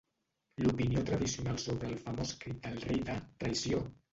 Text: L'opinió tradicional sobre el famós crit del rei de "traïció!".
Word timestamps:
L'opinió 0.63 1.03
tradicional 1.09 1.61
sobre 1.65 1.91
el 1.91 2.01
famós 2.07 2.33
crit 2.45 2.65
del 2.67 2.83
rei 2.89 3.07
de 3.11 3.21
"traïció!". 3.45 3.87